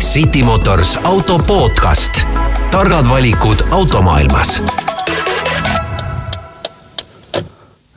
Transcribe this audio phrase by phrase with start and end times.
[0.00, 2.26] City Motors auto podcast.
[2.70, 4.62] targad valikud automaailmas.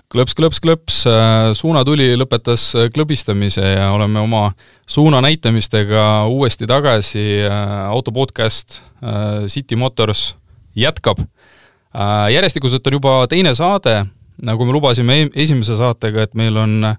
[0.10, 0.98] klõps, klõps, klõps,
[1.54, 4.52] suunatuli lõpetas klõbistamise ja oleme oma
[4.88, 7.46] suuna näitamistega uuesti tagasi,
[7.88, 8.82] auto podcast
[9.48, 10.36] City Motors
[10.76, 11.18] jätkab.
[12.34, 14.06] järjestikuselt on juba teine saade,
[14.42, 16.98] nagu me lubasime esimese saatega, et meil on äh,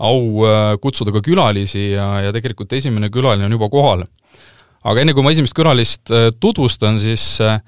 [0.00, 4.04] au äh, kutsuda ka külalisi ja, ja tegelikult esimene külaline on juba kohal.
[4.80, 7.60] aga enne, kui ma esimest külalist äh, tutvustan, siis äh,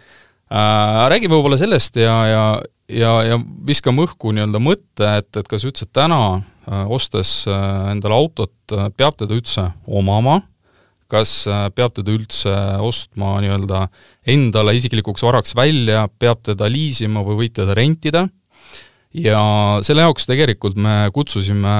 [0.52, 2.45] äh räägime võib-olla sellest ja, ja,
[2.88, 8.16] ja, ja viskame õhku nii-öelda mõtte, et, et kas üldse täna äh, ostes äh, endale
[8.16, 8.56] autot,
[8.96, 10.40] peab teda üldse omama,
[11.12, 11.45] kas
[11.76, 13.82] peab teda üldse ostma nii-öelda
[14.32, 18.30] endale isiklikuks varaks välja, peab teda liisima või võid teda rentida
[19.15, 19.43] ja
[19.84, 21.75] selle jaoks tegelikult me kutsusime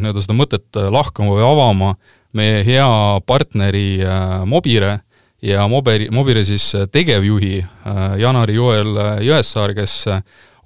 [0.00, 1.92] nii-öelda seda mõtet lahkama või avama
[2.36, 2.88] meie hea
[3.26, 4.98] partneri äh, Mobire
[5.44, 10.04] ja Mobiri, Mobire siis tegevjuhi äh, Janari Joel Jõessaar, kes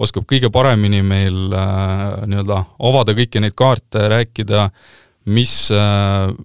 [0.03, 4.69] oskab kõige paremini meil äh, nii-öelda avada kõiki neid kaarte, rääkida,
[5.31, 5.55] mis,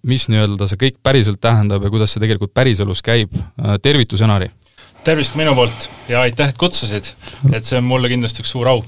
[0.06, 3.34] mis nii-öelda see kõik päriselt tähendab ja kuidas see tegelikult päriselus käib.
[3.82, 4.52] tervitus, Janari!
[5.08, 7.14] tervist minu poolt ja aitäh, et kutsusid,
[7.54, 8.82] et see on mulle kindlasti üks suur au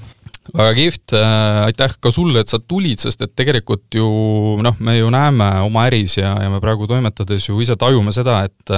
[0.54, 1.14] väga kihvt.
[1.18, 4.08] Äh,, aitäh ka sulle, et sa tulid, sest et tegelikult ju
[4.62, 8.42] noh, me ju näeme oma äris ja, ja me praegu toimetades ju ise tajume seda,
[8.48, 8.76] et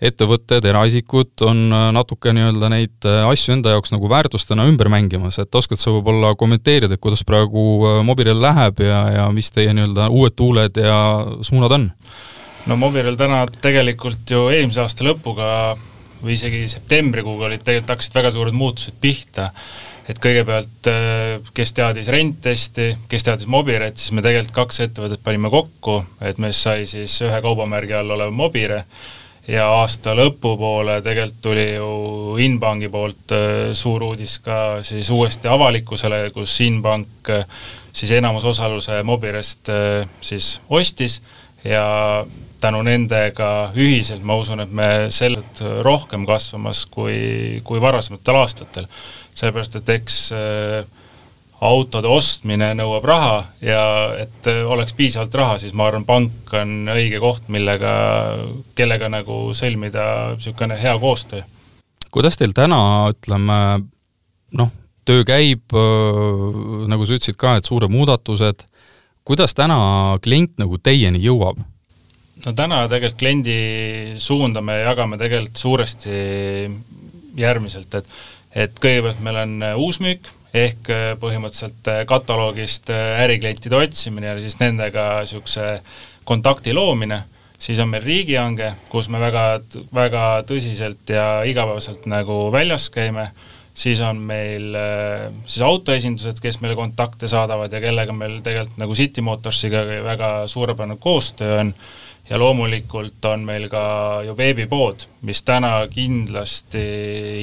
[0.00, 1.58] ettevõtted, eraisikud on
[1.92, 6.96] natuke nii-öelda neid asju enda jaoks nagu väärtustena ümber mängimas, et oskad sa võib-olla kommenteerida,
[6.96, 10.96] et kuidas praegu äh, Mobirel läheb ja, ja mis teie nii-öelda uued tuuled ja
[11.44, 11.90] suunad on?
[12.70, 15.76] no Mobirel täna tegelikult ju eelmise aasta lõpuga
[16.20, 19.50] või isegi septembrikuuga olid tegelikult hakkasid väga suured muutused pihta
[20.10, 25.50] et kõigepealt äh, kes teadis Renttesti, kes teadis Mobiret, siis me tegelikult kaks ettevõtet panime
[25.52, 28.82] kokku, et meist sai siis ühe kaubamärgi all olev Mobire
[29.50, 31.90] ja aasta lõpupoole tegelikult tuli ju
[32.42, 37.46] Inbanki poolt äh, suur uudis ka siis uuesti avalikkusele, kus Inbank äh,
[37.92, 39.70] siis enamusosaluse Mobirest
[40.22, 41.18] siis ostis
[41.64, 42.24] ja
[42.60, 48.88] tänu nendega ühiselt ma usun, et me selgelt rohkem kasvamas kui, kui varasematel aastatel
[49.40, 50.88] sellepärast et eks äh,
[51.60, 53.84] autode ostmine nõuab raha ja
[54.22, 57.92] et äh, oleks piisavalt raha, siis ma arvan, pank on õige koht, millega,
[58.78, 60.04] kellega nagu sõlmida
[60.36, 61.42] niisugune hea koostöö.
[62.10, 62.80] kuidas teil täna,
[63.12, 63.60] ütleme,
[64.58, 64.72] noh,
[65.08, 66.46] töö käib, äh,
[66.90, 68.66] nagu sa ütlesid ka, et suured muudatused,
[69.24, 71.60] kuidas täna klient nagu teieni jõuab?
[72.46, 73.56] No täna tegelikult kliendi
[74.20, 76.20] suunda me jagame tegelikult suuresti
[77.40, 78.20] järgmiselt, et
[78.50, 80.88] et kõigepealt meil on uusmüük, ehk
[81.22, 85.76] põhimõtteliselt kataloogist äriklientide otsimine ja siis nendega niisuguse
[86.26, 87.22] kontakti loomine,
[87.58, 89.44] siis on meil riigihange, kus me väga,
[89.94, 93.28] väga tõsiselt ja igapäevaselt nagu väljas käime,
[93.74, 94.74] siis on meil
[95.46, 100.98] siis autoesindused, kes meile kontakte saadavad ja kellega meil tegelikult nagu City Motorsiga väga suurepärane
[100.98, 101.74] koostöö on
[102.30, 103.82] ja loomulikult on meil ka
[104.26, 106.82] ju veebipood, mis täna kindlasti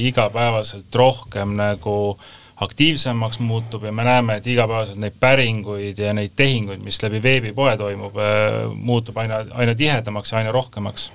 [0.08, 2.18] igapäevaselt rohkem nagu
[2.64, 7.76] aktiivsemaks muutub ja me näeme, et igapäevaselt neid päringuid ja neid tehinguid, mis läbi veebipoe
[7.78, 11.12] toimub, äh, muutub aina, aina tihedamaks ja aina rohkemaks.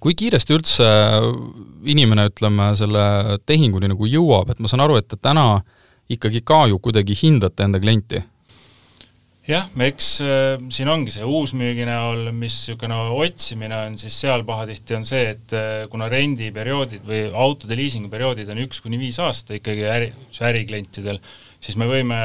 [0.00, 0.86] kui kiiresti üldse
[1.88, 3.04] inimene, ütleme, selle
[3.46, 5.62] tehinguni nagu jõuab, et ma saan aru, et te täna
[6.12, 8.20] ikkagi ka ju kuidagi hindate enda klienti
[9.48, 14.96] jah, eks äh, siin ongi see uusmüügi näol, mis niisugune otsimine on, siis seal pahatihti
[14.96, 19.84] on see, et äh, kuna rendiperioodid või autode liisinguperioodid on üks kuni viis aasta ikkagi
[19.90, 20.12] äri,
[20.48, 21.20] äriklientidel,
[21.60, 22.20] siis me võime,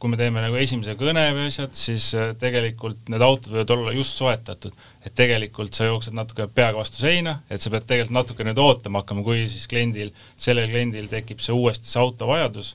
[0.00, 3.92] kui me teeme nagu esimese kõne või asjad, siis äh, tegelikult need autod võivad olla
[3.96, 4.72] just soetatud.
[5.04, 9.00] et tegelikult sa jooksed natuke peaga vastu seina, et sa pead tegelikult natuke nüüd ootama
[9.00, 12.74] hakkama, kui siis kliendil, sellel kliendil tekib see uuesti see auto vajadus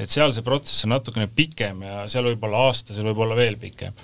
[0.00, 3.36] et seal see protsess on natukene pikem ja seal võib olla aasta, seal võib olla
[3.38, 3.96] veel pikem.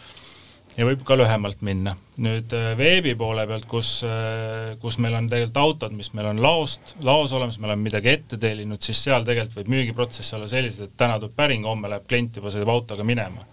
[0.78, 1.97] Ja võib ka lühemalt minna.
[2.23, 6.43] nüüd äh, veebi poole pealt, kus, äh, kus meil on tegelikult autod, mis meil on
[6.43, 10.88] laost, laos olemas, me oleme midagi ette tellinud, siis seal tegelikult võib müügiprotsess olla sellised,
[10.88, 13.47] et täna tuleb päring, homme läheb klient juba sõidab autoga minema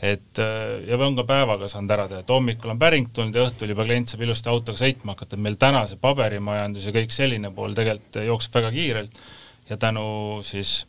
[0.00, 3.44] et äh, ja on ka päevaga saanud ära teha, et hommikul on päring tulnud ja
[3.46, 7.14] õhtul juba klient saab ilusti autoga sõitma hakata, et meil täna see paberimajandus ja kõik
[7.14, 9.20] selline pool tegelikult jookseb väga kiirelt
[9.68, 10.06] ja tänu
[10.46, 10.80] siis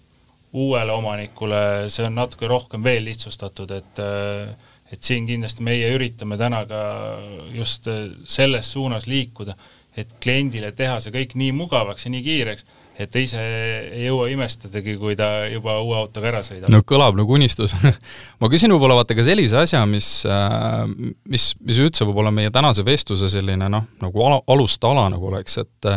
[0.53, 4.01] uuele omanikule see on natuke rohkem veel lihtsustatud, et
[4.91, 6.81] et siin kindlasti meie üritame täna ka
[7.55, 7.87] just
[8.25, 9.55] selles suunas liikuda
[9.97, 12.65] et kliendile teha see kõik nii mugavaks ja nii kiireks,
[13.01, 16.71] et ta ise ei jõua imestadagi, kui ta juba uue autoga ära sõidab.
[16.71, 17.75] no kõlab nagu unistus
[18.41, 20.83] ma küsin võib-olla vaata ka sellise asja, mis, äh,
[21.31, 25.91] mis, mis üldse võib-olla meie tänase vestluse selline noh, nagu ala, alustala nagu oleks, et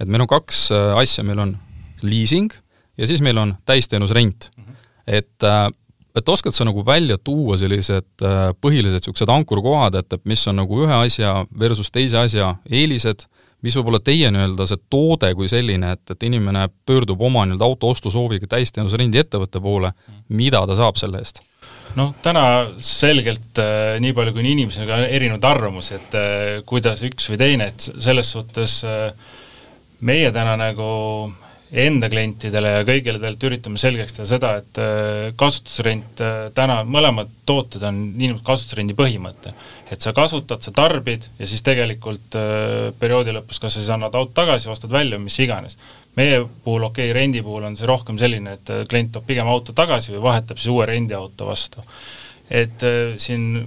[0.00, 1.56] et meil on kaks äh, asja, meil on
[2.04, 2.52] liising
[3.00, 4.64] ja siis meil on täisteenus rent mm.
[4.64, 4.80] -hmm.
[5.06, 5.68] et äh,
[6.16, 8.24] et oskad sa nagu välja tuua sellised
[8.60, 13.28] põhilised niisugused ankurkohad, et, et mis on nagu ühe asja versus teise asja eelised
[13.64, 17.66] mis võib olla teie nii-öelda see toode kui selline, et, et inimene pöördub oma nii-öelda
[17.66, 19.92] auto ostusooviga täisteenusrendi ettevõtte poole,
[20.28, 21.42] mida ta saab selle eest?
[21.98, 22.44] noh, täna
[22.78, 27.40] selgelt äh, nii palju, kui on inimesel ka erinevaid arvamusi, et äh, kuidas üks või
[27.40, 29.10] teine, et selles suhtes äh,
[30.06, 30.90] meie täna nagu
[31.70, 37.30] enda klientidele ja kõigile tegelikult üritame selgeks teha seda, et äh, kasutusrent äh, täna, mõlemad
[37.46, 39.54] tooted on niinimetatud kasutusrendi põhimõte.
[39.90, 44.14] et sa kasutad, sa tarbid ja siis tegelikult äh, perioodi lõpus kas sa siis annad
[44.18, 45.78] auto tagasi, ostad välja, mis iganes.
[46.16, 49.72] meie puhul, okei okay,, rendi puhul on see rohkem selline, et klient toob pigem auto
[49.72, 51.86] tagasi või vahetab siis uue rendiauto vastu.
[52.50, 52.82] et
[53.16, 53.62] siin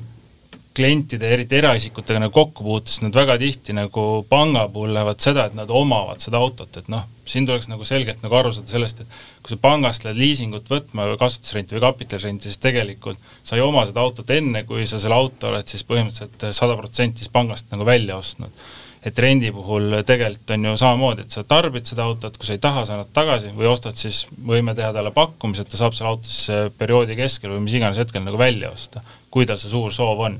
[0.75, 5.57] klientide, eriti eraisikutega nagu kokku puutes, nad väga tihti nagu panga puhul lähevad seda, et
[5.57, 9.17] nad omavad seda autot, et noh, siin tuleks nagu selgelt nagu aru saada sellest, et
[9.43, 14.03] kui sa pangast lähed liisingut võtma kasutusrenti või kapitalirenti, siis tegelikult sa ei oma seda
[14.03, 18.17] autot enne, kui sa selle auto oled siis põhimõtteliselt sada protsenti siis pangast nagu välja
[18.19, 18.65] ostnud.
[19.03, 22.61] Et rendi puhul tegelikult on ju samamoodi, et sa tarbid seda autot, kui sa ei
[22.63, 26.13] taha, sa annad tagasi või ostad siis, võime teha talle pakkumise, et ta saab selle
[26.13, 29.03] auto siis äh, perioodi keskel või mis iganes hetkel nagu välja osta,
[29.33, 30.37] kui tal see suur soov on.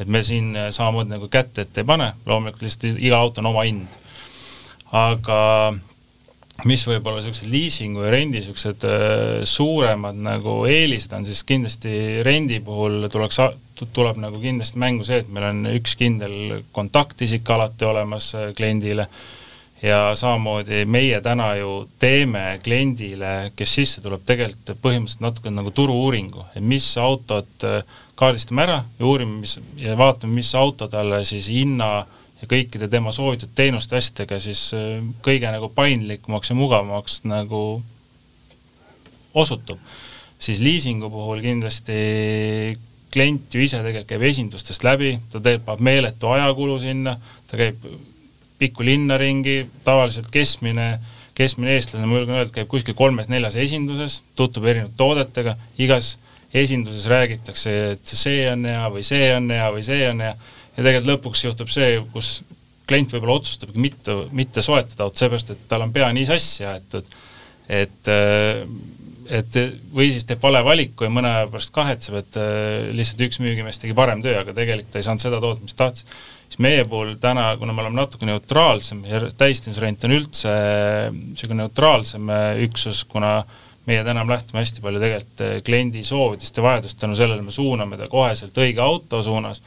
[0.00, 3.50] et me siin äh, samamoodi nagu kätt ette ei pane, loomulikult lihtsalt iga auto on
[3.52, 3.98] oma hind.
[4.96, 5.40] aga
[6.68, 11.92] mis võib olla niisugused liisingu ja rendi niisugused äh, suuremad nagu eelised on, siis kindlasti
[12.26, 13.40] rendi puhul tuleks,
[13.96, 19.08] tuleb nagu kindlasti mängu see, et meil on üks kindel kontaktisik alati olemas äh, kliendile
[19.82, 26.44] ja samamoodi meie täna ju teeme kliendile, kes sisse tuleb, tegelikult põhimõtteliselt natuke nagu turu-uuringu,
[26.54, 27.64] et mis autot
[28.20, 32.88] kaardistame ära ja uurime, mis ja vaatame, mis auto talle siis hinna äh, ja kõikide
[32.90, 37.82] tema soovitud teenuste asjadega siis äh, kõige nagu paindlikumaks ja mugavamaks nagu
[39.34, 39.78] osutub.
[40.40, 42.76] siis liisingu puhul kindlasti
[43.12, 47.18] klient ju ise tegelikult käib esindustest läbi, ta teeb, paneb meeletu ajakulu sinna,
[47.50, 47.84] ta käib
[48.58, 51.00] pikku linna ringi, tavaliselt keskmine,
[51.34, 56.14] keskmine eestlane, ma julgen öelda, käib kuskil kolmes-neljas esinduses, tutvub erinevate toodetega, igas
[56.54, 60.84] esinduses räägitakse, et see on hea või see on hea või see on hea ja
[60.84, 62.40] tegelikult lõpuks juhtub see, kus
[62.90, 67.20] klient võib-olla otsustabki mitte, mitte soetada autot, seepärast et tal on pea nii sassi aetud,
[67.70, 68.10] et
[69.30, 69.56] et
[69.94, 72.38] või siis teeb vale valiku ja mõne aja pärast kahetseb, et
[72.98, 76.06] lihtsalt üks müügimees tegi parem töö, aga tegelikult ta ei saanud seda toota, mis tahtis.
[76.48, 80.54] siis meie puhul täna, kuna me oleme natuke neutraalsem ja täistamisrent on üldse
[81.14, 82.32] niisugune neutraalsem
[82.66, 83.44] üksus, kuna
[83.90, 88.08] meie täna lähtume hästi palju tegelikult kliendi soovidest ja vajadust, tänu sellele me suuname ta
[88.10, 89.62] koheselt õige auto suunas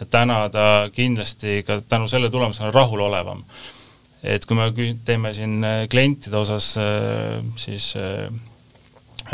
[0.00, 3.44] ja täna ta kindlasti ka tänu selle tulemusena rahulolevam.
[4.22, 4.72] et kui me
[5.06, 7.94] teeme siin äh, klientide osas äh, siis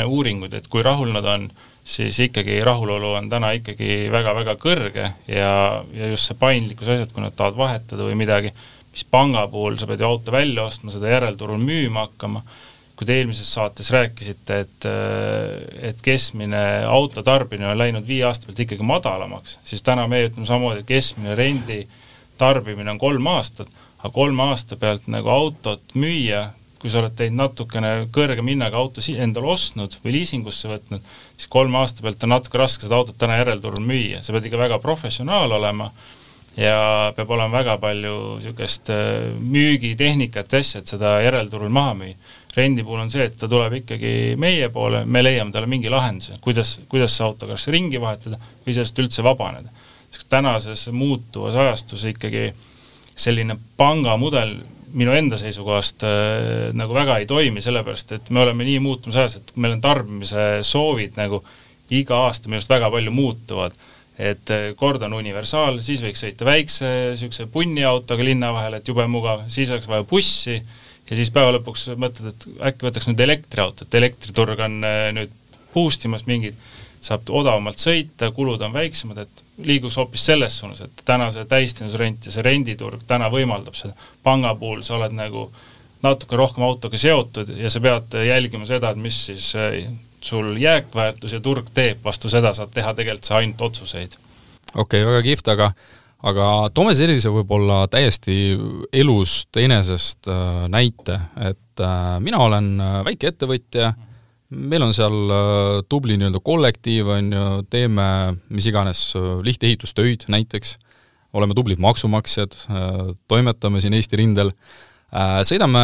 [0.02, 1.46] uuringuid, et kui rahul nad on,
[1.84, 5.50] siis ikkagi rahulolu on täna ikkagi väga-väga kõrge ja,
[5.92, 8.52] ja just see paindlikkuse asjad, kui nad tahavad vahetada või midagi,
[8.92, 12.42] mis panga puhul sa pead ju auto välja ostma, seda järelturul müüma hakkama
[12.94, 14.86] kui te eelmises saates rääkisite, et,
[15.90, 20.46] et keskmine auto tarbimine on läinud viie aasta pealt ikkagi madalamaks, siis täna meie ütleme
[20.46, 21.80] samamoodi, keskmine rendi
[22.38, 26.46] tarbimine on kolm aastat, aga kolme aasta pealt nagu autot müüa,
[26.78, 31.80] kui sa oled teinud natukene kõrgema hinnaga auto endale ostnud või liisingusse võtnud, siis kolme
[31.80, 35.56] aasta pealt on natuke raske seda autot täna järelturul müüa, sa pead ikka väga professionaal
[35.58, 35.90] olema
[36.60, 42.14] ja peab olema väga palju niisugust äh, müügitehnikat ja asja, et seda järelturul maha müüa
[42.56, 46.38] rendi puhul on see, et ta tuleb ikkagi meie poole, me leiame talle mingi lahenduse,
[46.44, 49.72] kuidas, kuidas see auto kas ringi vahetada või sellest üldse vabaneda.
[50.14, 52.52] sest tänases muutuvas ajastus ikkagi
[53.16, 54.54] selline pangamudel
[54.94, 59.40] minu enda seisukohast äh, nagu väga ei toimi, sellepärast et me oleme nii muutumas ajas,
[59.40, 61.42] et meil on tarbimise soovid nagu
[61.94, 63.74] iga aasta minu arust väga palju muutuvad.
[64.14, 69.02] et äh, kord on universaal, siis võiks sõita väikse niisuguse punniautoga linna vahel, et jube
[69.10, 70.60] mugav, siis oleks vaja bussi
[71.10, 75.34] ja siis päeva lõpuks mõtled, et äkki võtaks nüüd elektriautot, elektriturg on äh, nüüd
[75.74, 76.56] boost imas mingid,
[77.04, 82.26] saab odavamalt sõita, kulud on väiksemad, et liiguks hoopis selles suunas, et täna see täisteenusrent
[82.26, 83.92] ja see renditurg täna võimaldab seda.
[84.22, 85.50] panga puhul sa oled nagu
[86.04, 89.84] natuke rohkem autoga seotud ja sa pead jälgima seda, et mis siis äh,
[90.24, 94.16] sul jääkväärtus ja turg teeb, vastu seda saad teha tegelikult sa ainult otsuseid.
[94.74, 95.72] okei okay,, väga kihvt, aga
[96.24, 98.54] aga toome sellise võib-olla täiesti
[98.96, 101.18] elust enesest äh, näite,
[101.50, 103.92] et äh, mina olen äh, väike ettevõtja,
[104.54, 108.06] meil on seal tubli nii-öelda kollektiiv, on ju, teeme
[108.54, 109.00] mis iganes
[109.42, 110.76] lihtehitustöid näiteks,
[111.34, 112.52] oleme tublid maksumaksjad,
[113.26, 114.52] toimetame siin Eesti rindel,
[115.48, 115.82] sõidame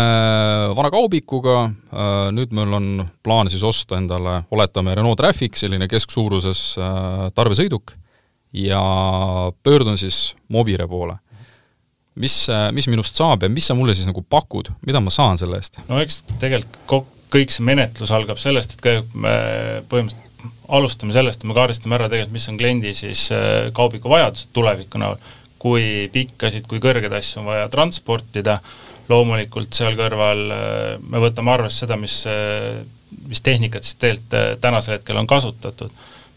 [0.76, 1.56] vana kaubikuga,
[2.37, 2.87] nüüd meil on
[3.26, 6.62] plaan siis osta endale, oletame, Renault Traffic, selline kesksuuruses
[7.35, 7.97] tarbesõiduk
[8.52, 8.83] ja
[9.62, 11.19] pöördun siis Mobire poole.
[12.14, 12.35] mis,
[12.75, 15.78] mis minust saab ja mis sa mulle siis nagu pakud, mida ma saan selle eest?
[15.88, 19.35] no eks tegelikult kõik see menetlus algab sellest, et kõigepealt me
[19.90, 20.28] põhimõtteliselt
[20.71, 25.00] alustame sellest, et me kaardistame ära tegelikult, mis on kliendi siis äh, kaubiku vajadused tuleviku
[25.02, 25.19] näol,
[25.61, 28.61] kui pikkasid, kui kõrgeid asju on vaja transportida,
[29.11, 32.80] loomulikult seal kõrval äh, me võtame arvesse seda, mis, äh,
[33.28, 35.92] mis tehnikat siis tegelikult tänasel hetkel on kasutatud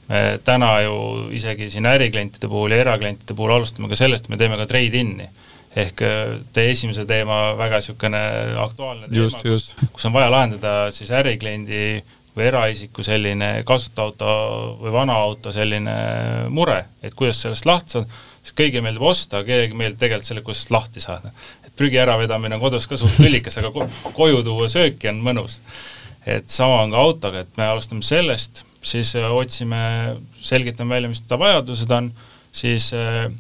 [0.09, 0.95] me täna ju
[1.31, 5.29] isegi siin äriklientide puhul ja eraklientide puhul alustame ka sellest, et me teeme ka trade-in'i.
[5.73, 8.19] ehk äh, teie esimese teema väga niisugune
[8.61, 12.03] aktuaalne just, teema, kus, kus on vaja lahendada siis ärikliendi
[12.35, 14.35] või eraisiku selline kasutaauto
[14.81, 15.95] või vana auto selline
[16.49, 20.69] mure, et kuidas sellest lahti saada, siis kõigile meeldib osta, kellelegi meeldib tegelikult selle, kuidas
[20.73, 21.31] lahti saada.
[21.65, 25.61] et prügi äravedamine on kodus ka suht kõllikas, aga koju tuua sööki on mõnus.
[26.25, 29.77] et sama on ka autoga, et me alustame sellest siis äh, otsime,
[30.41, 32.11] selgitame välja, mis ta vajadused on,
[32.51, 33.31] siis äh,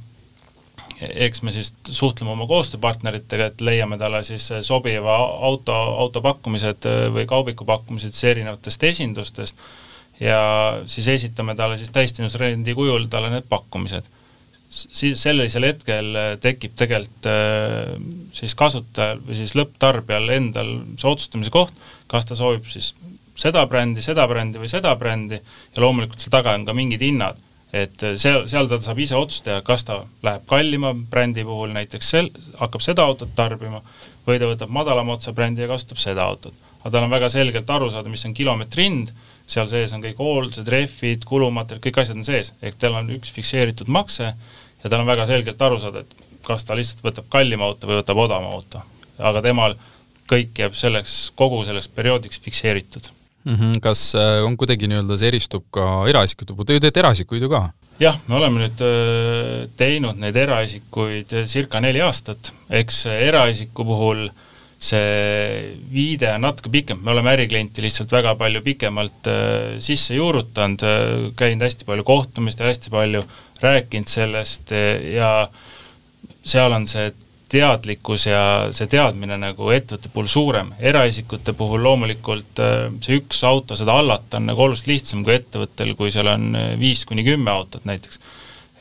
[1.03, 5.17] eks me siis suhtleme oma koostööpartneritega, et leiame talle siis äh, sobiva
[5.49, 9.63] auto, autopakkumised või kaubikupakkumised siis erinevatest esindustest
[10.21, 10.41] ja
[10.87, 14.05] siis esitame talle siis täisteenusrendi kujul talle need pakkumised.
[14.73, 17.27] siis sellisel hetkel tekib tegelikult
[18.33, 21.73] siis kasutajal või siis lõpptarbijal endal see otsustamise koht,
[22.07, 22.93] kas ta soovib siis
[23.35, 27.39] seda brändi, seda brändi või seda brändi ja loomulikult seal taga on ka mingid hinnad,
[27.73, 32.31] et seal, seal ta saab ise otsustada, kas ta läheb kallima brändi puhul näiteks sel-,
[32.59, 33.81] hakkab seda autot tarbima
[34.27, 36.53] või ta võtab madalama otsa brändi ja kasutab seda autot.
[36.83, 39.13] aga tal on väga selgelt aru saada, mis on kilomeetri hind,
[39.47, 43.31] seal sees on kõik hooldused, rehvid, kulumaterjalid, kõik asjad on sees, ehk tal on üks
[43.33, 47.65] fikseeritud makse ja tal on väga selgelt aru saada, et kas ta lihtsalt võtab kallima
[47.65, 48.83] auto või võtab odavama auto.
[49.17, 49.75] aga temal
[50.29, 53.11] kõik jääb selleks, kogu selleks perioodiks fikseeritud
[53.45, 53.55] mm.
[53.55, 53.79] -hmm.
[53.79, 57.49] kas äh, on kuidagi nii-öelda see eristub ka eraisikute puhul, te ju teete eraisikuid ju
[57.49, 57.63] ka?
[57.99, 64.29] jah, me oleme nüüd äh, teinud neid eraisikuid äh, circa neli aastat, eks eraisiku puhul
[64.83, 69.29] see viide on natuke pikem, me oleme äriklienti lihtsalt väga palju pikemalt
[69.79, 70.83] sisse juurutanud
[71.39, 73.21] käinud hästi palju kohtumistel, hästi palju
[73.63, 74.73] rääkinud sellest
[75.15, 75.29] ja
[76.43, 77.13] seal on see
[77.53, 78.43] teadlikkus ja
[78.75, 84.39] see teadmine nagu ettevõtte puhul suurem, eraisikute puhul loomulikult äh, see üks auto, seda hallata
[84.39, 88.19] on nagu oluliselt lihtsam kui ettevõttel, kui seal on äh, viis kuni kümme autot näiteks.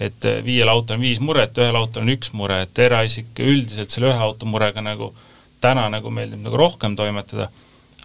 [0.01, 3.93] et äh, viiel autol on viis muret, ühel autol on üks mure, et eraisik üldiselt
[3.93, 5.13] selle ühe auto murega nagu
[5.63, 7.51] täna nagu meeldib nagu rohkem toimetada,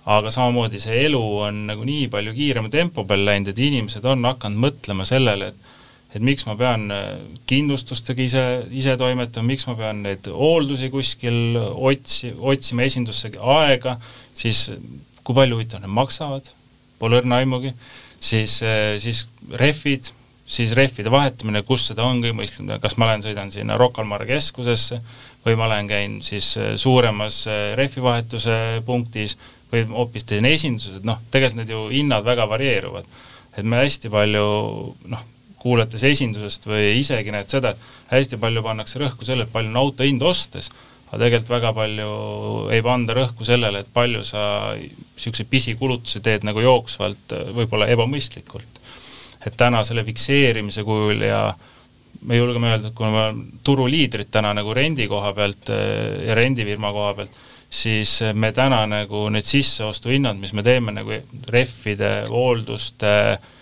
[0.06, 4.28] aga samamoodi see elu on nagu nii palju kiirema tempo peal läinud, et inimesed on
[4.30, 5.77] hakanud mõtlema sellele, et
[6.16, 7.08] et miks ma pean äh,
[7.50, 13.98] kindlustustega ise, ise toimetama, miks ma pean neid hooldusi kuskil otsi, otsima esindusse aega,
[14.38, 14.68] siis
[15.28, 16.54] kui palju huvitav need maksavad,
[17.02, 17.74] pole õrna aimugi,
[18.24, 19.26] siis, äh, siis
[19.60, 20.14] rehvid,
[20.48, 24.08] siis rehvide vahetamine, kus seda on kõige mõistlikum, kas ma lähen, sõidan sinna Rocca al
[24.08, 25.02] Mare keskusesse
[25.44, 27.44] või ma lähen, käin siis äh, suuremas
[27.76, 29.36] rehvivahetuse punktis
[29.68, 33.18] või hoopis teen esindused, noh, tegelikult need ju hinnad väga varieeruvad.
[33.58, 34.46] et me hästi palju
[35.12, 35.24] noh,
[35.68, 37.74] kuulates esindusest või isegi näed seda,
[38.12, 40.70] hästi palju pannakse rõhku sellele, et palju on auto hind ostes,
[41.08, 42.12] aga tegelikult väga palju
[42.76, 44.44] ei panda rõhku sellele, et palju sa
[44.78, 48.84] niisuguseid pisikulutusi teed nagu jooksvalt, võib-olla ebamõistlikult.
[49.48, 51.42] et täna selle fikseerimise kujul ja
[52.28, 56.92] me julgeme öelda, et kuna me oleme turuliidrid täna nagu rendi koha pealt ja rendifirma
[56.92, 57.38] koha pealt,
[57.70, 61.22] siis me täna nagu need sisseostuhinnad, mis me teeme nagu
[61.54, 63.54] rehvide, hoolduste äh,,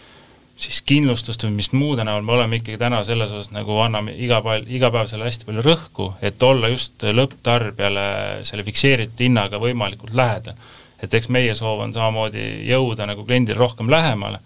[0.56, 4.40] siis kindlustust või mis muude näol, me oleme ikkagi täna selles osas nagu anname iga
[4.44, 8.06] päev, iga päev selle hästi palju rõhku, et olla just lõpptarbijale
[8.48, 10.56] selle fikseeritud hinnaga võimalikult lähedal.
[11.04, 14.40] et eks meie soov on samamoodi jõuda nagu kliendile rohkem lähemale,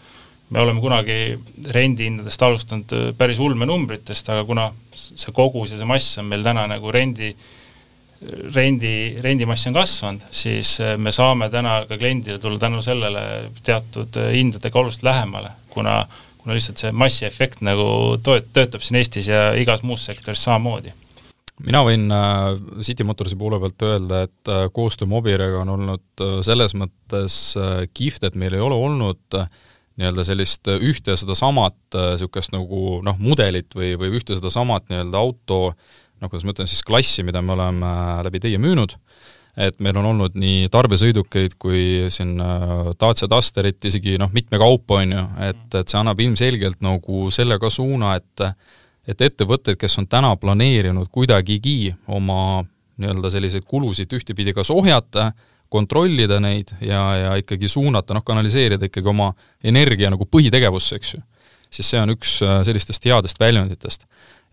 [0.50, 1.38] me oleme kunagi
[1.72, 6.92] rendihindadest alustanud päris ulmenumbritest, aga kuna see kogus ja see mass on meil täna nagu
[6.92, 7.36] rendi
[8.56, 13.22] rendi, rendimass on kasvanud, siis me saame täna ka kliendile tulla tänu sellele
[13.64, 16.06] teatud hindadega oluliselt lähemale kuna,
[16.38, 20.94] kuna lihtsalt see massiefekt nagu toet-, töötab siin Eestis ja igas muus sektoris samamoodi.
[21.60, 22.54] Mina võin äh,
[22.88, 27.40] City Motorsi poole pealt öelda, et äh, koostöö Mobirega on olnud äh, selles mõttes
[27.94, 29.40] kihvt, et meil ei ole olnud
[30.00, 35.58] nii-öelda sellist ühte sedasamat niisugust nagu noh, mudelit või, või ühte sedasamat nii-öelda auto
[36.20, 37.92] noh, kuidas ma ütlen siis, klassi, mida me oleme
[38.28, 38.96] läbi teie müünud,
[39.60, 42.38] et meil on olnud nii tarbesõidukeid kui siin
[43.00, 47.60] Dacia Dusterit, isegi noh, mitme kaupa, on ju, et, et see annab ilmselgelt nagu selle
[47.62, 48.52] ka suuna, et
[49.10, 52.62] et ettevõtted, kes on täna planeerinud kuidagigi oma
[53.00, 55.32] nii-öelda selliseid kulusid ühtepidi kas ohjata,
[55.70, 59.32] kontrollida neid ja, ja ikkagi suunata, noh, kanaliseerida ikkagi oma
[59.64, 61.22] energia nagu põhitegevusse, eks ju,
[61.74, 64.06] siis see on üks sellistest headest väljunditest.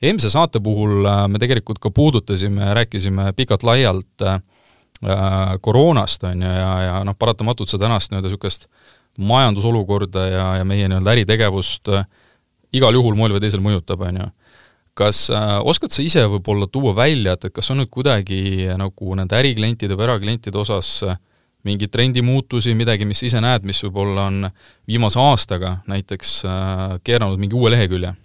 [0.02, 4.40] Eelmise saate puhul me tegelikult ka puudutasime, rääkisime pikalt-laialt äh,
[5.04, 8.62] Äh, koroonast, on ju, ja, ja noh, paratamatult see tänast nii-öelda niisugust
[9.20, 12.06] majandusolukorda ja, ja meie nii-öelda äritegevust äh,
[12.72, 14.30] igal juhul moel või teisel mõjutab, on ju.
[14.96, 19.18] kas äh, oskad sa ise võib-olla tuua välja, et, et kas on nüüd kuidagi nagu
[19.20, 21.20] nende äriklientide või eraklientide osas äh,
[21.68, 24.48] mingeid trendimuutusi, midagi, mis ise näed, mis võib-olla on
[24.88, 28.16] viimase aastaga näiteks äh, keeranud mingi uue lehekülje?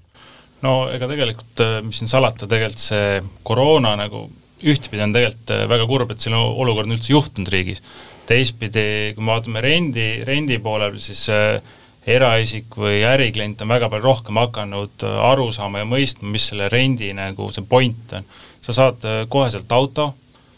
[0.61, 4.27] No ega tegelikult, mis siin salata, tegelikult see koroona nagu
[4.61, 7.83] ühtpidi on tegelikult äh, väga kurb, et selline olukord on üldse juhtunud riigis.
[8.31, 11.57] teistpidi, kui me vaatame rendi, rendi poolel, siis äh,
[12.07, 16.69] eraisik või äriklient on väga palju rohkem hakanud äh, aru saama ja mõistma, mis selle
[16.71, 18.27] rendi nagu see point on.
[18.61, 20.11] sa saad koheselt auto,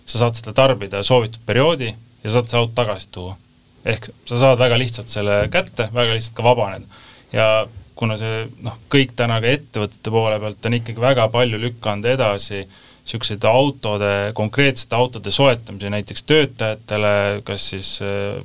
[0.06, 3.38] sa saad seda tarbida soovitud perioodi ja saad selle auto tagasi tuua.
[3.86, 6.86] ehk sa saad väga lihtsalt selle kätte, väga lihtsalt ka vabaneda.
[7.32, 7.48] ja
[7.96, 12.64] kuna see noh, kõik täna ka ettevõtete poole pealt on ikkagi väga palju lükanud edasi
[13.04, 18.40] niisuguseid autode, konkreetsete autode soetamise näiteks töötajatele, kas siis äh,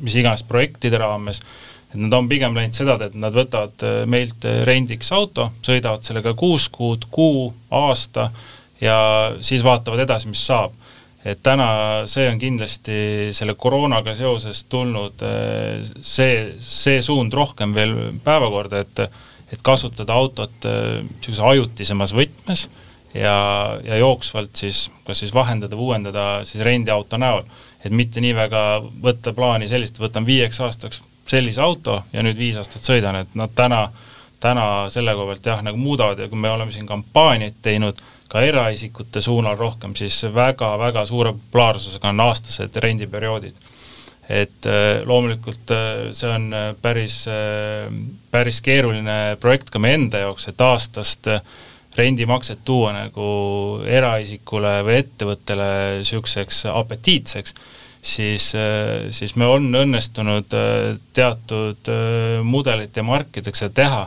[0.00, 1.42] mis iganes projektide raames,
[1.92, 5.50] et nad on pigem läinud seda teed, et nad võtavad äh, meilt äh, rendiks auto,
[5.66, 8.30] sõidavad sellega kuus kuud, kuu, aasta
[8.80, 8.96] ja
[9.44, 10.72] siis vaatavad edasi, mis saab.
[11.24, 11.68] Et täna
[12.10, 12.96] see on kindlasti
[13.32, 15.22] selle koroonaga seoses tulnud
[16.00, 19.06] see, see suund rohkem veel päevakorda, et
[19.52, 22.64] et kasutada autot niisuguse ajutisemas võtmes
[23.14, 27.42] ja, ja jooksvalt siis kas siis vahendada uuendada siis rendiauto näol.
[27.84, 28.60] et mitte nii väga
[29.02, 33.52] võtta plaani sellist, võtan viieks aastaks sellise auto ja nüüd viis aastat sõidan, et nad
[33.54, 33.88] täna,
[34.40, 38.00] täna selle koha pealt jah, nagu muudavad ja kui me oleme siin kampaaniaid teinud
[38.34, 43.54] ka eraisikute suunal rohkem, siis väga-väga suure populaarsusega on aastased rendiperioodid.
[44.24, 47.26] et äh, loomulikult äh, see on äh, päris,
[48.32, 51.28] päris keeruline projekt ka meie enda jaoks, et aastast
[51.94, 53.26] rendimakset tuua nagu
[53.86, 55.68] eraisikule või ettevõttele
[56.00, 57.54] niisuguseks apetiitseks,
[58.02, 58.48] siis,
[59.14, 60.56] siis me on õnnestunud
[61.14, 61.92] teatud
[62.42, 64.02] mudelit ja markideks seda teha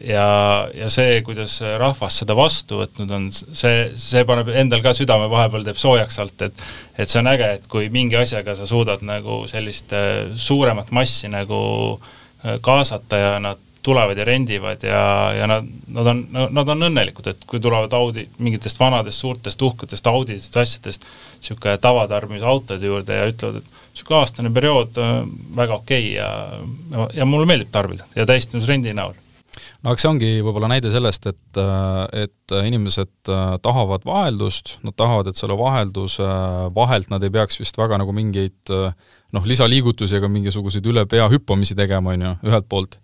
[0.00, 0.26] ja,
[0.74, 5.66] ja see, kuidas rahvas seda vastu võtnud on, see, see paneb endal ka südame vahepeal,
[5.66, 6.64] teeb soojaks alt, et
[6.98, 11.30] et see on äge, et kui mingi asjaga sa suudad nagu sellist äh, suuremat massi
[11.32, 11.62] nagu
[12.42, 17.44] kaasata ja nad tulevad ja rendivad ja, ja nad, nad on, nad on õnnelikud, et
[17.46, 21.06] kui tulevad Audi mingitest vanadest suurtest uhketest Audidest, asjadest,
[21.40, 25.16] niisugune tavatarbimise juurde ja ütlevad, et niisugune aastane periood äh,
[25.56, 29.18] väga okei okay ja, ja mulle meeldib tarbida ja täistumusrendi näol
[29.82, 34.96] no eks see ongi võib-olla näide sellest, et, äh, et inimesed äh, tahavad vaheldust, nad
[34.96, 36.28] tahavad, et selle vahelduse
[36.76, 38.72] vahelt nad ei peaks vist väga nagu mingeid
[39.32, 42.98] noh, lisaliigutusi ega mingisuguseid üle pea hüppamisi tegema, on ju, ühelt poolt.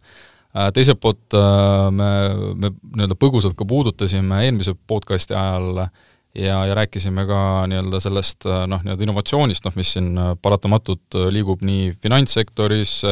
[0.57, 2.11] Äh, teiselt poolt äh, me,
[2.57, 8.63] me nii-öelda põgusalt ka puudutasime eelmise podcasti ajal ja, ja rääkisime ka nii-öelda sellest äh,
[8.71, 13.03] noh, nii-öelda innovatsioonist, noh mis siin paratamatult liigub nii finantssektoris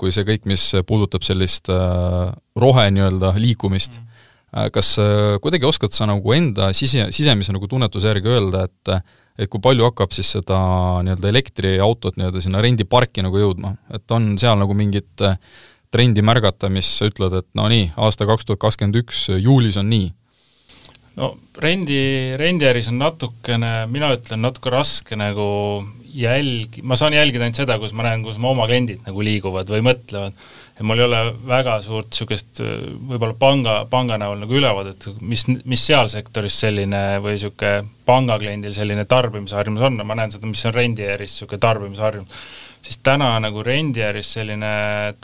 [0.00, 4.72] kui see kõik, mis puudutab sellist rohe nii-öelda liikumist mm.
[4.74, 4.94] kas
[5.42, 8.96] kuidagi oskad sa nagu enda sise, sisemise nagu tunnetuse järgi öelda, et
[9.34, 10.56] et kui palju hakkab siis seda
[11.02, 15.38] nii-öelda elektriautot nii-öelda sinna rendiparki nagu jõudma, et on seal nagu mingit äh,
[15.94, 20.10] trendi märgata, mis ütled, et no nii, aasta kaks tuhat kakskümmend üks juulis on nii?
[21.20, 21.98] No rendi,
[22.40, 25.46] rendiäris on natukene, mina ütlen, natuke raske nagu
[26.14, 29.70] jälg-, ma saan jälgida ainult seda, kus ma näen, kus mu oma kliendid nagu liiguvad
[29.70, 30.44] või mõtlevad.
[30.74, 35.86] ja mul ei ole väga suurt niisugust võib-olla panga, panga näol nagu ülevaadet, mis, mis
[35.86, 41.36] seal sektoris selline või niisugune pangakliendil selline tarbimisharjumus on, ma näen seda, mis on rendiäris
[41.36, 42.44] niisugune tarbimisharjumus
[42.84, 44.74] siis täna nagu rendiäris selline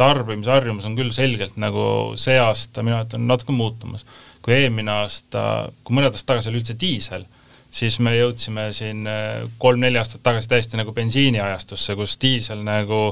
[0.01, 1.83] tarbimisharjumus on küll selgelt nagu
[2.21, 4.07] see aasta minu arvates on natuke muutumas.
[4.43, 5.43] Kui eelmine aasta,
[5.85, 7.27] kui mõned aastad tagasi oli üldse diisel,
[7.71, 13.03] siis me jõudsime siin äh, kolm-neli aastat tagasi täiesti nagu bensiiniajastusse, kus diisel nagu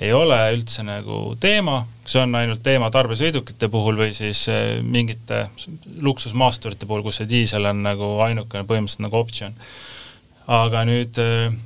[0.00, 5.46] ei ole üldse nagu teema, see on ainult teema tarbesõidukite puhul või siis äh, mingite
[6.04, 9.56] luksusmaasturite puhul, kus see diisel on nagu ainukene põhimõtteliselt nagu optsioon.
[10.46, 11.56] aga nüüd äh,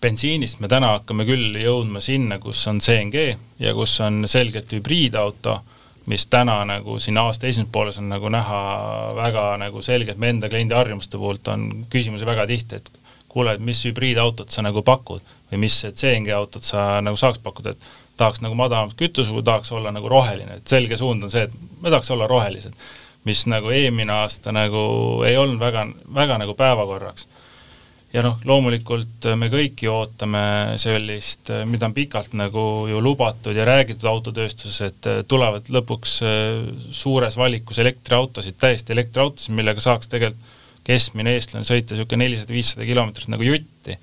[0.00, 5.58] bensiinist me täna hakkame küll jõudma sinna, kus on CNG ja kus on selgelt hübriidauto,
[6.08, 8.60] mis täna nagu siin aasta esimeses pooles on nagu näha
[9.16, 12.90] väga nagu selgelt, me enda kliendi harjumuste poolt on küsimusi väga tihti, et
[13.28, 17.74] kuule, et mis hübriidautot sa nagu pakud või mis CNG autot sa nagu saaks pakkuda,
[17.74, 21.82] et tahaks nagu madalamat kütusekulu, tahaks olla nagu roheline, et selge suund on see, et
[21.82, 22.72] me tahaks olla rohelised.
[23.24, 24.80] mis nagu eelmine aasta nagu
[25.26, 25.82] ei olnud väga,
[26.14, 27.26] väga nagu päevakorraks
[28.12, 30.42] ja noh, loomulikult äh, me kõik ju ootame
[30.80, 36.18] sellist, äh, mida on pikalt nagu ju lubatud ja räägitud autotööstuses, et äh, tulevad lõpuks
[36.96, 40.56] suures valikus elektriautosid, täiesti elektriautosid, millega saaks tegelikult
[40.88, 43.98] keskmine eestlane sõita niisugune nelisada-viissada kilomeetrit nagu jutti.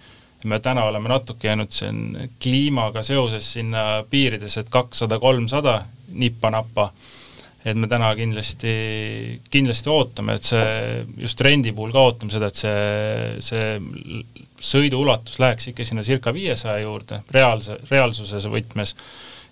[0.45, 5.79] me täna oleme natuke jäänud siin kliimaga seoses sinna piirides, et kakssada, kolmsada
[6.13, 6.91] nippa-nappa
[7.65, 8.71] et me täna kindlasti,
[9.51, 10.65] kindlasti ootame, et see,
[11.23, 14.19] just rendi puhul ka ootame seda, et see, see
[14.62, 18.93] sõidu ulatus läheks ikka sinna circa viiesaja juurde, reaalse, reaalsuses võtmes,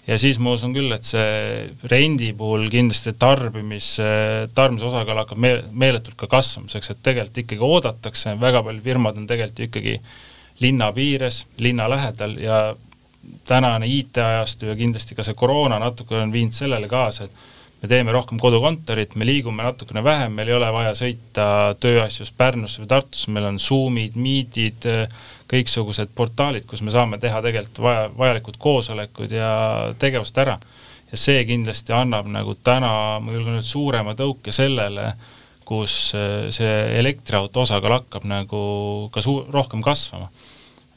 [0.07, 3.95] ja siis ma usun küll, et see rendi puhul kindlasti tarbimis,
[4.53, 9.25] tarbimise osakaal hakkab me-, meeletult ka kasvamiseks, et tegelikult ikkagi oodatakse, väga paljud firmad on
[9.29, 9.97] tegelikult ju ikkagi
[10.61, 12.59] linna piires, linna lähedal ja
[13.47, 17.49] tänane IT-ajastu ja kindlasti ka see koroona natuke on viinud sellele kaasa, et
[17.83, 21.45] me teeme rohkem kodukontorit, me liigume natukene vähem, meil ei ole vaja sõita
[21.83, 24.87] tööasjus Pärnusse või Tartusse, meil on Zoomid, Meetid,
[25.51, 29.51] kõiksugused portaalid, kus me saame teha tegelikult vaja, vajalikud koosolekud ja
[29.99, 30.57] tegevused ära.
[31.11, 35.11] ja see kindlasti annab nagu täna, ma julgen öelda, suurema tõuke sellele,
[35.67, 36.15] kus
[36.55, 38.63] see elektriauto osakaal hakkab nagu
[39.11, 40.31] ka suu-, rohkem kasvama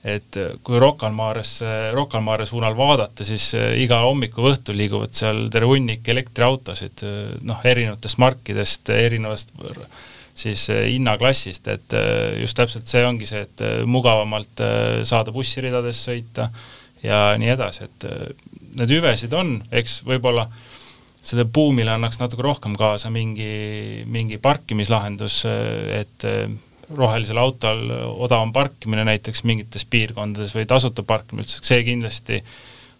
[0.07, 4.45] et äh, kui Rocca al Maresse, Rocca al Mare suunal vaadata, siis äh, iga hommiku
[4.45, 9.55] või õhtul liiguvad seal terve hunnik elektriautosid, äh, noh, erinevatest markidest, erinevast
[10.37, 11.95] siis hinnaklassist, et
[12.43, 14.61] just täpselt see ongi see, et mugavamalt
[15.09, 16.51] saada bussiridades sõita
[17.01, 18.05] ja nii edasi, et
[18.77, 20.45] need hüvesid on, eks võib-olla
[21.25, 23.49] selle buumile annaks natuke rohkem kaasa mingi,
[24.13, 25.39] mingi parkimislahendus,
[26.03, 26.29] et
[26.95, 27.91] rohelisel autol
[28.23, 32.43] odavam parkimine näiteks mingites piirkondades või tasuta parkimine, see kindlasti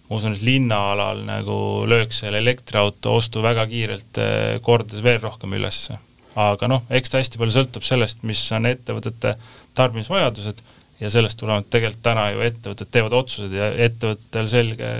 [0.09, 5.57] ma usun, et linnaalal nagu lööks selle elektriauto ostu väga kiirelt eh, kordades veel rohkem
[5.59, 5.89] üles.
[6.37, 9.37] aga noh, eks ta hästi palju sõltub sellest, mis on ettevõtete
[9.79, 10.63] tarbimisvajadused
[11.01, 14.91] ja sellest tulenevalt tegelikult täna ju ettevõtted teevad otsused ja ettevõtetel selge,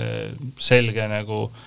[0.61, 1.65] selge nagu äh,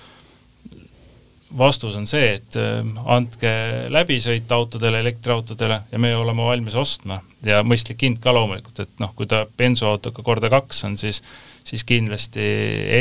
[1.57, 3.51] vastus on see, et äh, andke
[3.91, 9.13] läbisõit autodele, elektriautodele ja me oleme valmis ostma ja mõistlik hind ka loomulikult, et noh,
[9.17, 11.21] kui ta bensuautoga korda kaks on, siis
[11.67, 12.45] siis kindlasti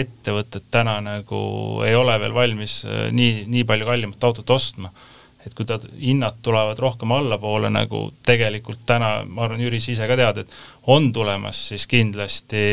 [0.00, 1.38] ettevõtted täna nagu
[1.86, 4.92] ei ole veel valmis äh, nii, nii palju kallimat autot ostma.
[5.40, 10.08] et kui ta, hinnad tulevad rohkem allapoole, nagu tegelikult täna, ma arvan, Jüri, sa ise
[10.10, 10.50] ka tead, et
[10.92, 12.64] on tulemas, siis kindlasti,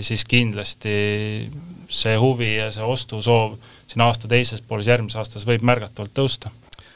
[0.00, 0.94] siis kindlasti
[1.92, 6.52] see huvi ja see ostusoov siin aasta teises pooles, järgmises aastas võib märgatavalt tõusta.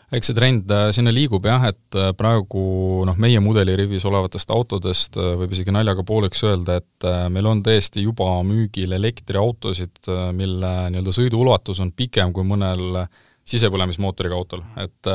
[0.09, 2.63] Eks see trend äh, sinna liigub jah, et äh, praegu
[3.05, 8.07] noh, meie mudelirivis olevatest autodest äh, võib isegi naljaga pooleks öelda, et meil on tõesti
[8.07, 13.05] juba müügil elektriautosid, mille nii-öelda sõiduulatus on pikem kui mõnel
[13.49, 15.13] sisepõlemismootoriga autol, et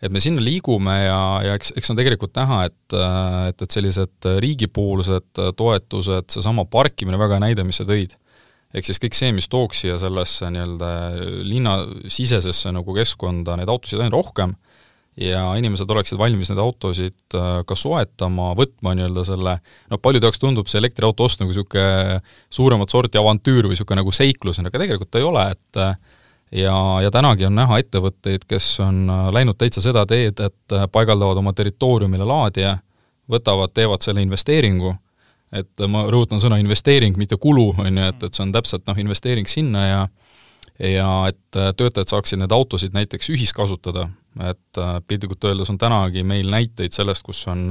[0.00, 2.94] et me sinna liigume ja, ja eks, eks on tegelikult näha, et,
[3.50, 8.14] et, et sellised riigipoolsed toetused, seesama parkimine, väga hea näide, mis sa tõid
[8.74, 10.90] ehk siis kõik see, mis tooks siia sellesse nii-öelda
[11.46, 14.54] linnasisesesse nagu keskkonda neid autosid aina rohkem
[15.20, 19.56] ja inimesed oleksid valmis neid autosid äh, ka soetama, võtma nii-öelda selle,
[19.90, 22.20] noh, paljude jaoks tundub see elektriauto ost nagu niisugune
[22.52, 25.84] suuremat sorti avantüür või niisugune nagu seiklus, aga tegelikult ei ole, et
[26.50, 30.86] ja, ja tänagi on näha ettevõtteid, kes on äh, läinud täitsa seda teed, et äh,
[30.92, 32.78] paigaldavad oma territooriumile laadija,
[33.30, 34.94] võtavad, teevad selle investeeringu
[35.52, 38.98] et ma rõhutan sõna investeering, mitte kulu, on ju, et, et see on täpselt noh,
[39.02, 40.02] investeering sinna ja
[40.80, 44.06] ja et äh, töötajad saaksid neid autosid näiteks ühiskasutada,
[44.48, 47.66] et äh, piltlikult öeldes on tänagi meil näiteid sellest, kus on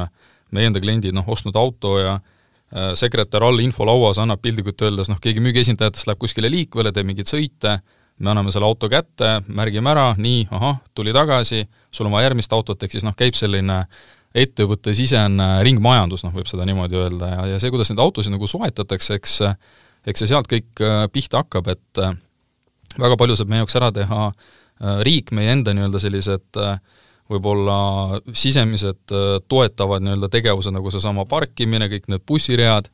[0.54, 5.18] meie enda kliendid noh, ostnud auto ja äh, sekretär all infolauas annab piltlikult öeldes noh,
[5.22, 7.80] keegi müügiesindajatest läheb kuskile liikvele, teeb mingeid sõite,
[8.20, 12.54] me anname selle auto kätte, märgime ära, nii, ahah, tuli tagasi, sul on vaja järgmist
[12.54, 17.46] autot, ehk siis noh, käib selline äh, ettevõttesisene ringmajandus, noh, võib seda niimoodi öelda, ja,
[17.54, 19.40] ja see, kuidas neid autosid nagu soetatakse, eks
[20.08, 22.16] eks see sealt kõik äh, pihta hakkab, et äh,
[23.00, 26.64] väga palju saab meie jaoks ära teha äh, riik, meie enda nii-öelda sellised
[27.30, 29.12] võib-olla sisemised
[29.52, 32.88] toetavad nii-öelda tegevused, nagu seesama parkimine, kõik need bussiread,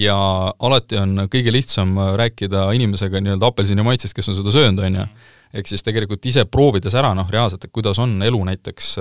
[0.00, 0.14] ja
[0.56, 5.04] alati on kõige lihtsam rääkida inimesega nii-öelda apelsinimaitsest, kes on seda söönud, on ju.
[5.52, 8.94] Ehk siis tegelikult ise proovides ära noh, reaalselt, et kuidas on elu näiteks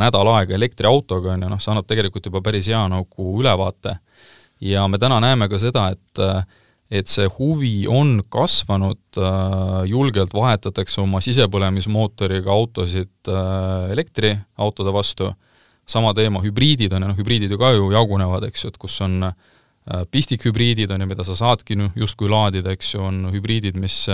[0.00, 3.98] nädal aega elektriautoga, on ju, noh, see annab tegelikult juba päris hea nagu ülevaate.
[4.60, 6.24] ja me täna näeme ka seda, et
[6.94, 9.18] et see huvi on kasvanud,
[9.88, 13.30] julgelt vahetatakse oma sisepõlemismootoriga autosid
[13.90, 15.30] elektriautode vastu,
[15.86, 19.00] sama teema, hübriidid on ja noh, hübriidid ju ka ju jagunevad, eks ju, et kus
[19.04, 19.24] on
[19.84, 24.06] pistikhübriidid on ju, mida sa saadki noh, justkui laadida, eks ju, on hübriidid, mis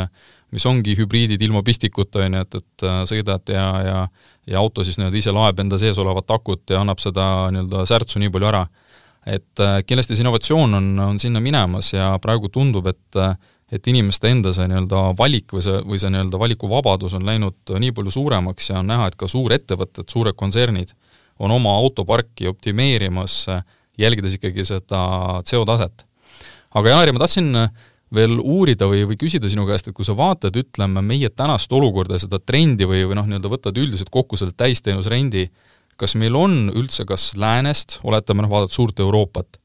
[0.50, 4.02] mis ongi hübriidid ilma pistikuta, on ju, et, et äh, sõidad ja, ja
[4.50, 8.18] ja auto siis nii-öelda ise laeb enda sees olevat akut ja annab seda nii-öelda särtsu
[8.18, 8.64] nii palju ära.
[9.26, 13.37] et äh, kindlasti see innovatsioon on, on sinna minemas ja praegu tundub, et äh,
[13.70, 17.92] et inimeste enda see nii-öelda valik või see, või see nii-öelda valikuvabadus on läinud nii
[17.94, 20.96] palju suuremaks ja on näha, et ka suurettevõtted, suured kontsernid
[21.38, 23.44] on oma autoparki optimeerimas,
[24.00, 25.00] jälgides ikkagi seda
[25.46, 26.06] CO taset.
[26.74, 27.70] aga Janari, ma tahtsin äh,
[28.14, 32.18] veel uurida või, või küsida sinu käest, et kui sa vaatad, ütleme, meie tänast olukorda
[32.18, 35.46] seda trendi või, või noh, nii-öelda võtad üldiselt kokku selle täisteenusrendi,
[36.00, 39.60] kas meil on üldse kas läänest, oletame noh, vaadata suurt Euroopat,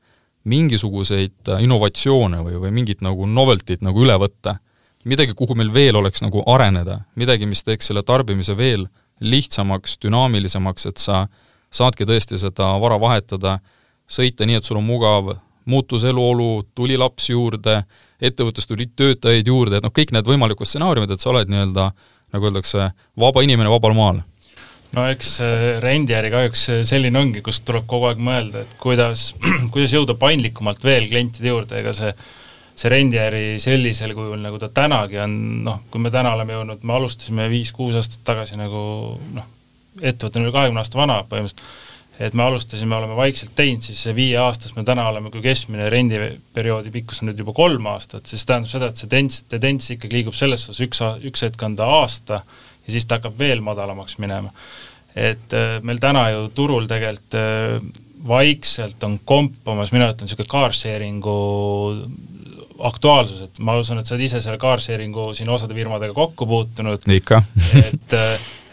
[0.45, 4.59] mingisuguseid äh, innovatsioone või, või mingit nagu novelty't nagu üle võtta,
[5.09, 8.85] midagi, kuhu meil veel oleks nagu areneda, midagi, mis teeks selle tarbimise veel
[9.25, 11.25] lihtsamaks, dünaamilisemaks, et sa
[11.73, 13.57] saadki tõesti seda vara vahetada,
[14.07, 15.33] sõita nii, et sul on mugav,
[15.69, 17.81] muutus eluolu, tuli laps juurde,
[18.21, 21.89] ettevõttes tuli töötajaid juurde, et noh, kõik need võimalikud stsenaariumid, et sa oled nii-öelda
[22.35, 22.89] nagu öeldakse,
[23.19, 24.23] vaba inimene vabal maal.
[24.95, 25.37] No eks
[25.83, 29.31] rendiäri kahjuks selline ongi, kus tuleb kogu aeg mõelda, et kuidas,
[29.73, 32.15] kuidas jõuda paindlikumalt veel klientide juurde, ega see
[32.75, 36.95] see rendiäri sellisel kujul, nagu ta tänagi on, noh, kui me täna oleme jõudnud, me
[36.97, 38.81] alustasime viis-kuus aastat tagasi nagu
[39.35, 39.47] noh,
[40.01, 41.63] ettevõte on üle kahekümne aasta vana põhimõtteliselt,
[42.19, 46.93] et me alustasime, oleme vaikselt teinud, siis viie aastast me täna oleme, kui keskmine rendiperioodi
[46.93, 50.37] pikkus on nüüd juba kolm aastat, siis tähendab seda, et see tendents, tendents ikkagi liigub
[50.37, 52.41] selles suhtes, üks, üks hetk on ta aasta
[52.85, 54.53] ja siis ta hakkab veel madalamaks minema.
[55.15, 57.79] et äh, meil täna ju turul tegelikult äh,
[58.27, 61.35] vaikselt on kompomas, mina ütlen, niisugune car sharing'u
[62.79, 66.47] aktuaalsus, et ma usun, et sa oled ise selle car sharing'u siin osade firmadega kokku
[66.49, 67.05] puutunud.
[67.15, 67.41] ikka
[67.81, 68.15] et,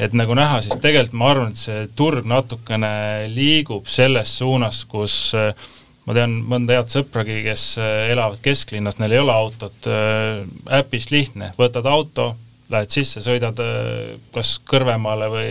[0.03, 2.93] et nagu näha, siis tegelikult ma arvan, et see turg natukene
[3.33, 5.35] liigub selles suunas, kus
[6.07, 7.67] ma tean mõnda head sõpragi, kes
[8.11, 9.89] elavad kesklinnas, neil ei ole autot,
[10.81, 12.33] äpist lihtne, võtad auto,
[12.73, 13.59] lähed sisse, sõidad
[14.35, 15.49] kas Kõrvemaale või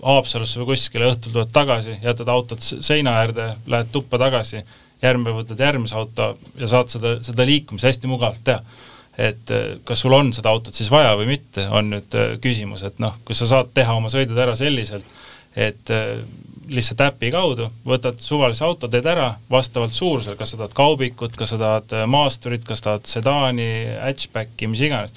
[0.00, 4.62] Haapsalusse või kuskile, õhtul tuled tagasi, jätad autot seina äärde, lähed tuppa tagasi
[5.02, 8.62] järgmine päev võtad järgmise auto ja saad seda, seda liikumist hästi mugavalt teha.
[9.20, 12.84] et eh, kas sul on seda autot siis vaja või mitte, on nüüd eh, küsimus,
[12.86, 15.04] et noh, kui sa saad teha oma sõidud ära selliselt,
[15.56, 16.20] et eh,
[16.70, 21.52] lihtsalt äpi kaudu võtad suvalise auto, teed ära vastavalt suurusele, kas sa tahad kaubikut, kas
[21.52, 25.16] sa tahad maasturit, kas tahad sedaani, hatchbacki, mis iganes.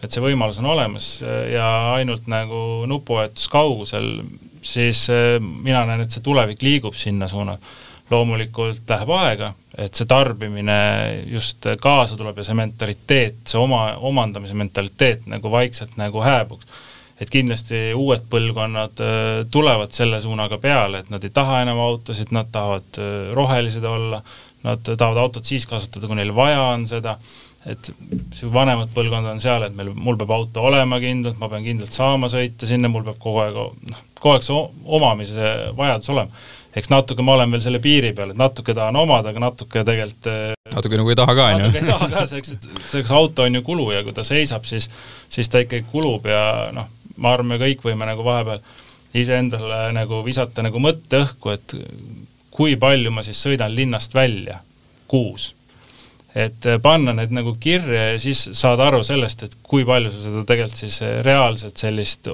[0.00, 1.08] et see võimalus on olemas
[1.50, 4.10] ja ainult nagu nupuvahetuskaugusel,
[4.62, 5.08] siis
[5.40, 7.58] mina näen, et see tulevik liigub sinna suuna
[8.10, 10.78] loomulikult läheb aega, et see tarbimine
[11.30, 16.66] just kaasa tuleb ja see mentaliteet, see oma, omandamise mentaliteet nagu vaikselt nagu hääbuks.
[17.20, 22.32] et kindlasti uued põlvkonnad äh, tulevad selle suunaga peale, et nad ei taha enam autosid,
[22.34, 24.18] nad tahavad äh, rohelised olla,
[24.66, 27.14] nad tahavad autot siis kasutada, kui neil vaja on seda,
[27.70, 27.90] et
[28.34, 31.94] see vanemad põlvkond on seal, et meil, mul peab auto olema kindlalt, ma pean kindlalt
[31.94, 33.62] saama sõita sinna, mul peab kogu aeg,
[33.94, 34.66] noh, kogu aeg see
[34.98, 39.30] omamise vajadus olema eks natuke ma olen veel selle piiri peal, et natuke tahan omada,
[39.30, 41.70] aga natuke tegelikult äh, natuke nagu ei taha ka, on ju?
[41.78, 44.90] ei taha ka, selleks, et selleks auto on ju kulu ja kui ta seisab, siis
[45.28, 48.62] siis ta ikkagi kulub ja noh, ma arvan, me kõik võime nagu vahepeal
[49.14, 51.76] iseendale nagu visata nagu mõtte õhku, et
[52.54, 54.60] kui palju ma siis sõidan linnast välja
[55.10, 55.54] kuus.
[56.34, 60.22] et äh, panna need nagu kirja ja siis saada aru sellest, et kui palju sa
[60.24, 62.26] seda tegelikult siis äh, reaalselt sellist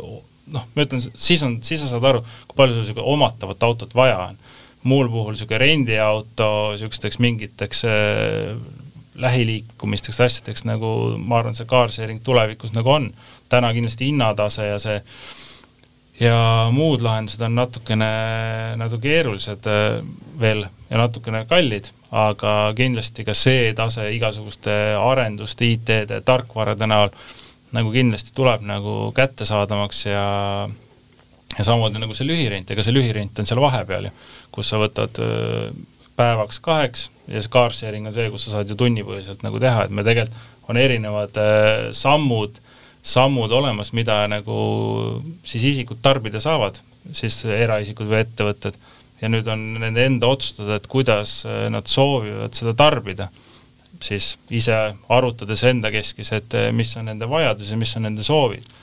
[0.54, 3.94] noh, ma ütlen, siis on, siis sa saad aru, kui palju sul niisugune omatavat autot
[3.94, 4.38] vaja on.
[4.82, 8.54] muul puhul niisugune rendiauto niisugusteks mingiteks äh,
[9.20, 13.12] lähiliikumisteks, asjadeks nagu ma arvan, see car sharing tulevikus nagu on.
[13.48, 15.00] täna kindlasti hinnatase ja see
[16.20, 18.10] ja muud lahendused on natukene
[18.76, 20.02] nagu keerulised äh,
[20.40, 27.12] veel ja natukene kallid, aga kindlasti ka see tase igasuguste arenduste, IT-de, tarkvarade näol
[27.76, 30.24] nagu kindlasti tuleb nagu kättesaadavamaks ja
[31.58, 34.12] ja samamoodi nagu see lühirent, ega see lühirent on seal vahepeal ju,
[34.54, 35.18] kus sa võtad
[36.18, 39.86] päevaks kaheks ja see car sharing on see, kus sa saad ju tunnipõhiselt nagu teha,
[39.86, 40.36] et me tegelikult,
[40.70, 41.34] on erinevad
[41.96, 42.60] sammud,
[43.02, 44.56] sammud olemas, mida nagu
[45.42, 46.78] siis isikud tarbida saavad,
[47.16, 48.76] siis eraisikud või ettevõtted,
[49.20, 51.40] ja nüüd on nende enda otsustada, et kuidas
[51.74, 53.26] nad soovivad seda tarbida
[54.02, 54.76] siis ise
[55.08, 58.76] arutades enda keskis, et eh, mis on nende vajadus ja mis on nende soovid.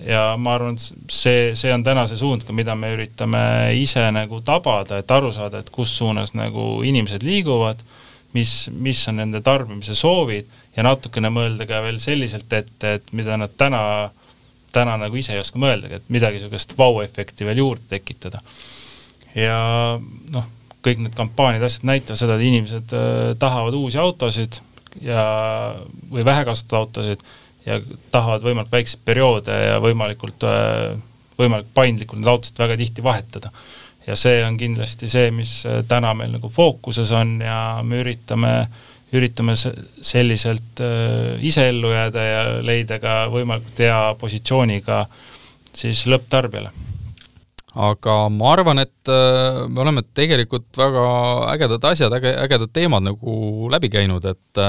[0.00, 3.40] ja ma arvan, et see, see on täna see suund ka, mida me üritame
[3.76, 7.82] ise nagu tabada, et aru saada, et kus suunas nagu inimesed liiguvad,
[8.32, 13.36] mis, mis on nende tarbimise soovid ja natukene mõelda ka veel selliselt ette, et mida
[13.36, 13.82] nad täna,
[14.72, 18.40] täna nagu ise ei oska mõeldagi, et midagi niisugust vau-efekti veel juurde tekitada.
[19.34, 19.60] ja
[20.32, 20.48] noh,
[20.84, 24.60] kõik need kampaaniad, asjad näitavad seda, et inimesed äh, tahavad uusi autosid
[25.04, 25.24] ja,
[26.10, 27.24] või vähekasutatud autosid
[27.66, 27.78] ja
[28.12, 30.94] tahavad võimalikult väikseid perioode ja võimalikult, äh,
[31.38, 33.52] võimalikult paindlikult neid autosid väga tihti vahetada.
[34.06, 38.54] ja see on kindlasti see, mis äh, täna meil nagu fookuses on ja me üritame,
[39.12, 40.80] üritame selliselt
[41.42, 45.04] ise ellu jääda ja leida ka võimalikult hea positsiooni ka
[45.74, 46.89] siis lõpptarbijale
[47.74, 49.10] aga ma arvan, et
[49.70, 51.04] me oleme tegelikult väga
[51.52, 54.62] ägedad asjad, äge, ägedad teemad nagu läbi käinud, et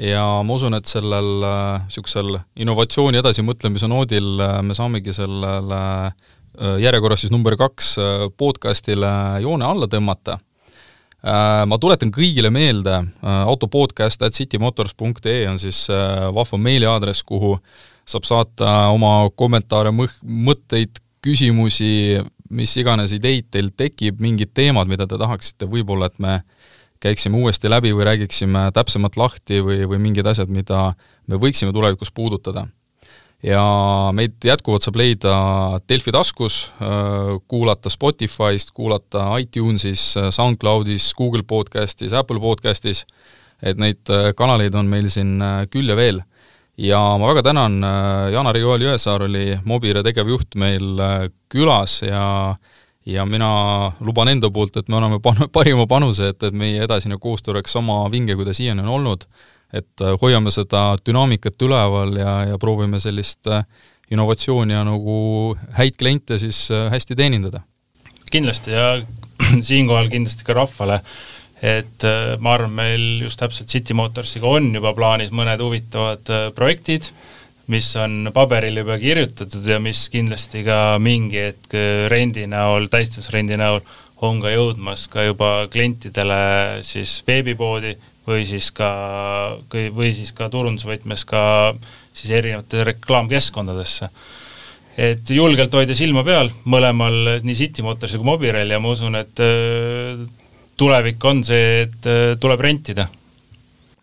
[0.00, 1.30] ja ma usun, et sellel
[1.86, 7.94] niisugusel äh, innovatsiooni edasimõtlemise noodil äh, me saamegi sellele äh, järjekorras siis number kaks
[8.40, 9.10] podcastile
[9.44, 10.40] joone alla tõmmata.
[11.20, 15.82] Ma tuletan kõigile meelde, autopodcast at citymotors.ee on siis
[16.32, 17.50] vahva meiliaadress, kuhu
[18.08, 25.18] saab saata oma kommentaare, mõtteid, küsimusi, mis iganes ideid teil tekib, mingid teemad, mida te
[25.20, 26.40] tahaksite võib-olla, et me
[27.00, 30.90] käiksime uuesti läbi või räägiksime täpsemalt lahti või, või mingid asjad, mida
[31.28, 32.66] me võiksime tulevikus puudutada.
[33.42, 33.62] ja
[34.12, 35.34] meid jätkuvalt saab leida
[35.88, 36.72] Delfi taskus,
[37.48, 43.06] kuulata Spotify'st, kuulata iTunesis, SoundCloudis, Google podcastis, Apple podcastis,
[43.62, 45.38] et neid kanaleid on meil siin
[45.72, 46.20] küll ja veel.
[46.78, 47.80] Ja ma väga tänan,
[48.32, 51.00] Jana Riol Jõesaar oli Mobire tegevjuht meil
[51.50, 56.42] külas ja äh, ja mina luban enda poolt, et me anname pan-, parima panuse, et,
[56.42, 59.26] et meie edasine koostöö oleks sama vinge, kui ta siiani on olnud,
[59.72, 63.64] et äh, hoiame seda dünaamikat üleval ja, ja proovime sellist äh,
[64.10, 67.62] innovatsiooni ja nagu häid kliente siis äh, hästi teenindada.
[68.30, 69.02] kindlasti ja
[69.68, 71.00] siinkohal kindlasti ka rahvale,
[71.60, 72.06] et
[72.40, 77.10] ma arvan, meil just täpselt City Motorsiga on juba plaanis mõned huvitavad projektid,
[77.70, 81.76] mis on paberile juba kirjutatud ja mis kindlasti ka mingi hetk
[82.10, 83.82] rendi näol, täistusrendi näol
[84.26, 86.40] on ka jõudmas ka juba klientidele
[86.84, 87.94] siis veebipoodi
[88.26, 88.90] või siis ka,
[89.70, 91.42] või siis ka turundusvõtmes ka
[92.12, 94.10] siis erinevate reklaamkeskkondadesse.
[95.00, 99.40] et julgelt hoida silma peal mõlemal, nii City Motors kui Mobirail ja ma usun, et
[99.40, 100.20] äh,
[100.80, 103.08] tulevik on see, et äh, tuleb rentida.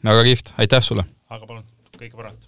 [0.06, 1.08] väga kihvt, aitäh sulle!
[1.30, 1.66] aga palun,
[1.98, 2.48] kõike paremat!